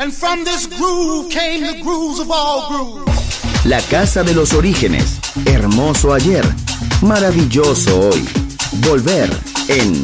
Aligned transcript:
and 0.00 0.12
from 0.12 0.44
this 0.44 0.66
groove 0.66 1.30
came 1.30 1.66
the 1.66 1.80
grooves 1.82 2.20
of 2.20 2.30
all 2.30 2.68
grooves. 2.68 3.66
La 3.66 3.80
casa 3.82 4.24
de 4.24 4.34
los 4.34 4.54
orígenes. 4.54 5.20
Hermoso 5.44 6.14
ayer. 6.14 6.44
Maravilloso 7.02 8.08
hoy. 8.08 8.26
Volver 8.80 9.30
en 9.68 10.00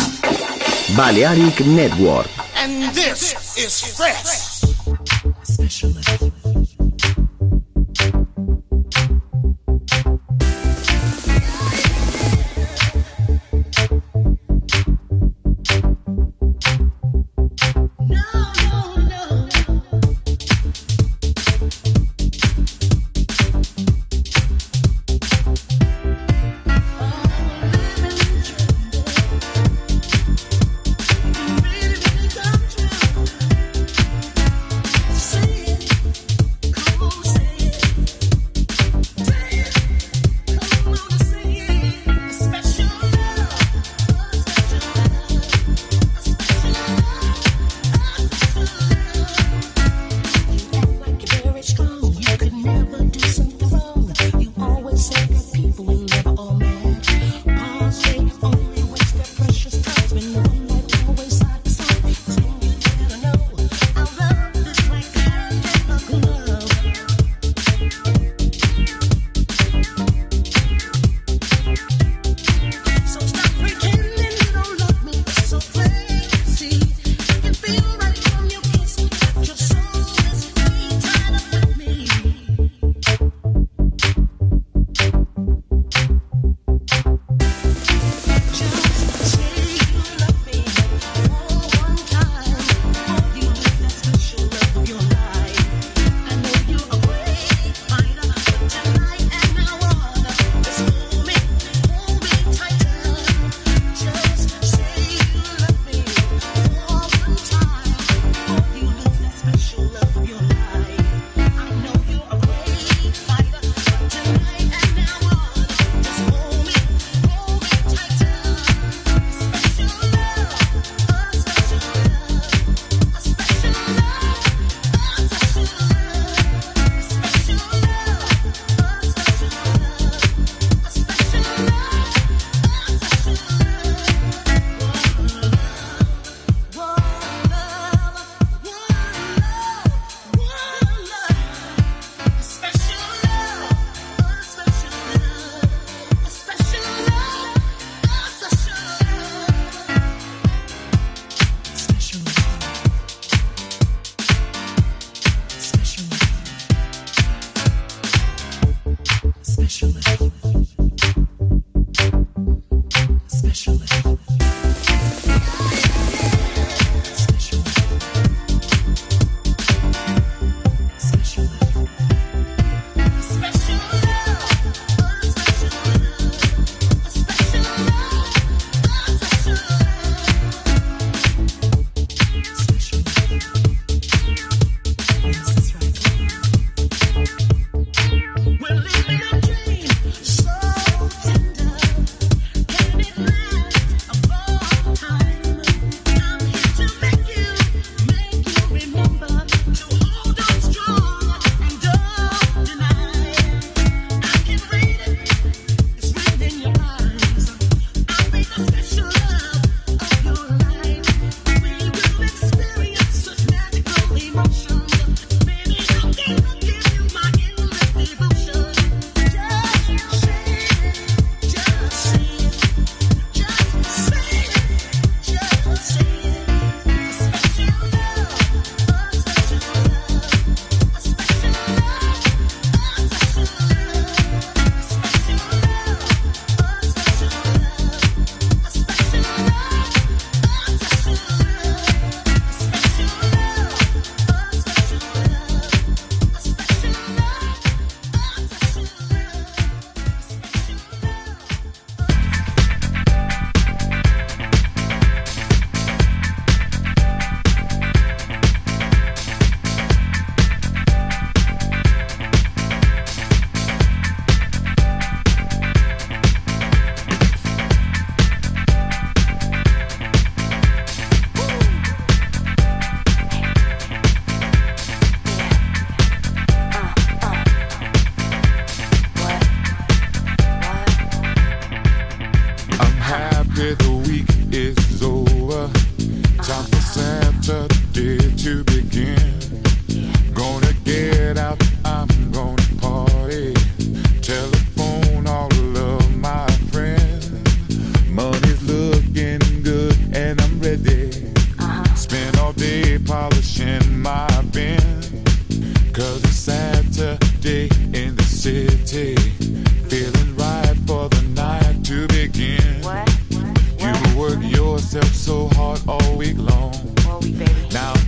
Balearic 0.96 1.60
Network. 1.60 2.28
And 2.56 2.92
this 2.94 3.34
is 3.56 3.96
fresh. 3.96 4.56
We're 5.58 5.66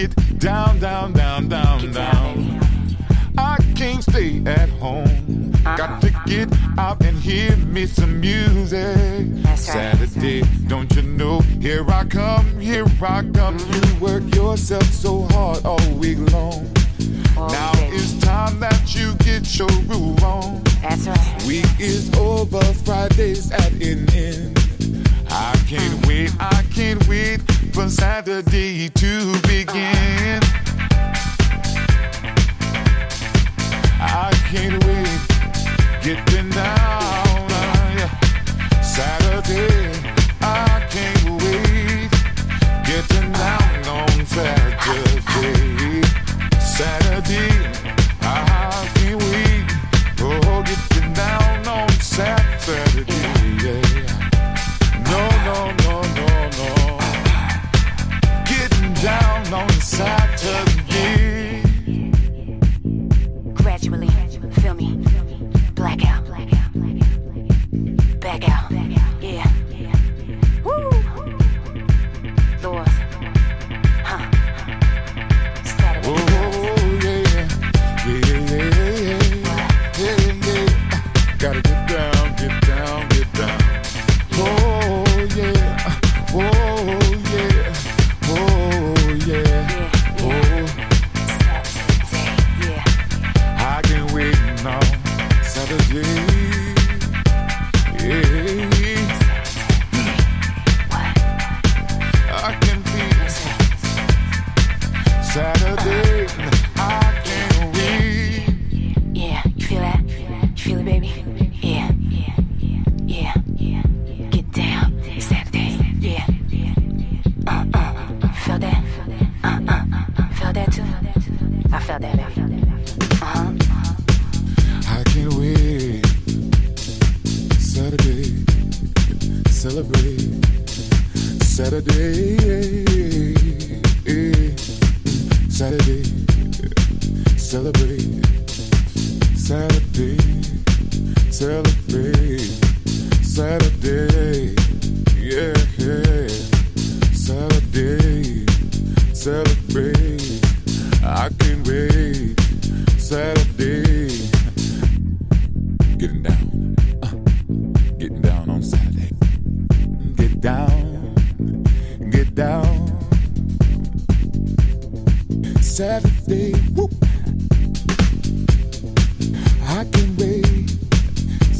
get 0.00 0.38
down, 0.38 0.78
down, 0.78 1.12
down, 1.12 1.48
down, 1.48 1.80
get 1.80 1.92
down. 1.92 2.36
down 2.36 2.96
I 3.36 3.56
can't 3.74 4.02
stay 4.02 4.42
at 4.46 4.68
home. 4.68 5.52
Uh-uh. 5.64 5.76
Got 5.76 6.00
to 6.02 6.10
get 6.26 6.48
out 6.78 7.04
and 7.04 7.16
hear 7.18 7.54
me 7.56 7.86
some 7.86 8.20
music. 8.20 9.26
That's 9.42 9.62
Saturday, 9.62 10.42
right. 10.42 10.68
don't 10.68 10.94
you 10.96 11.02
know? 11.02 11.40
Here 11.60 11.84
I 11.88 12.04
come, 12.04 12.58
here 12.58 12.86
I 13.02 13.22
come. 13.34 13.58
Mm-hmm. 13.58 13.94
You 13.94 14.00
work 14.00 14.34
yourself 14.34 14.84
so 14.84 15.26
hard 15.30 15.64
all 15.64 15.90
week 15.94 16.18
long. 16.32 16.70
Oh, 17.36 17.48
now 17.48 17.72
baby. 17.74 17.96
it's 17.96 18.18
time 18.20 18.58
that 18.60 18.94
you 18.94 19.14
get 19.16 19.58
your 19.58 19.68
groove 19.86 20.22
on. 20.24 20.62
That's 20.82 21.06
right. 21.06 21.44
Week 21.46 21.66
is 21.78 22.12
over, 22.16 22.62
Friday's 22.84 23.50
at 23.52 23.72
an 23.72 24.08
end. 24.14 24.58
I 25.30 25.56
can't 25.66 25.94
uh-huh. 25.94 26.08
wait, 26.08 26.30
I 26.40 26.62
can't 26.74 27.06
wait 27.06 27.49
for 27.82 27.88
Saturday 27.88 28.88
to 28.90 29.32
begin. 29.42 30.40
I 33.98 34.30
can't 34.50 34.84
wait 34.84 36.02
getting 36.02 36.50
down 36.50 37.52
on 37.52 38.82
Saturday. 38.82 39.89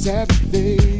sad. 0.01 1.00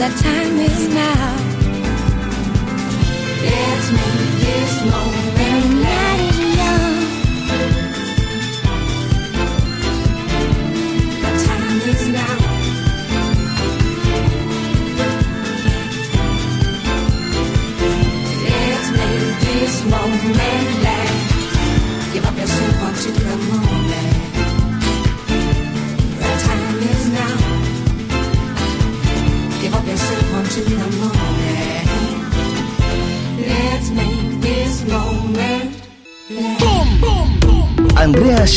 The 0.00 0.08
time 0.22 0.58
is 0.60 0.88
now. 0.88 1.49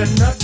another 0.00 0.39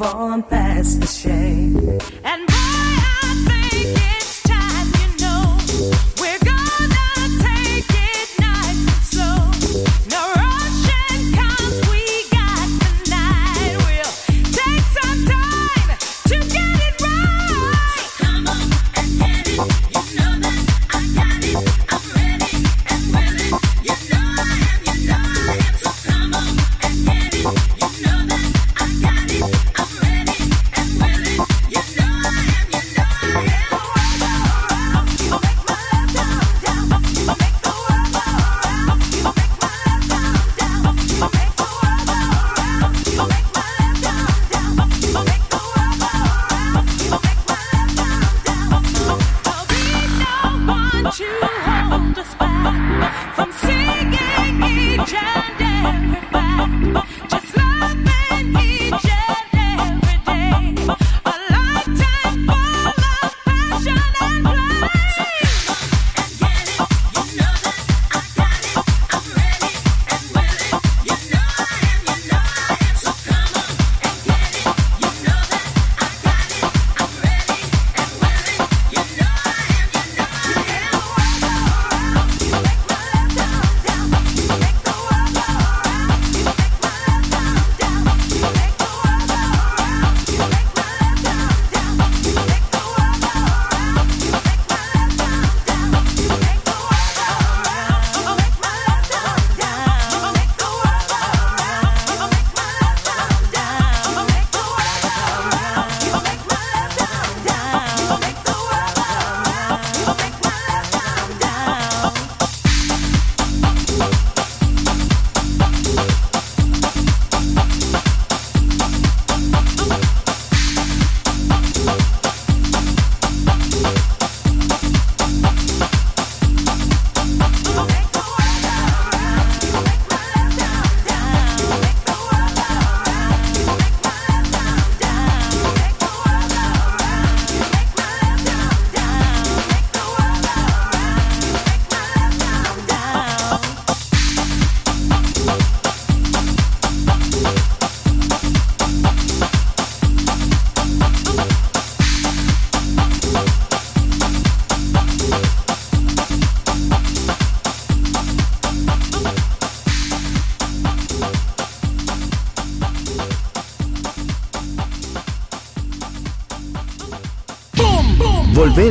move 0.00 0.14
on 0.14 0.42
past 0.44 1.00
the 1.00 1.06
shame. 1.06 1.76
And 2.24 2.46
I 2.48 2.99